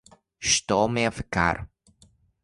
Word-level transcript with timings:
Estou-me 0.49 1.05
a 1.05 1.11
ficar. 1.17 1.57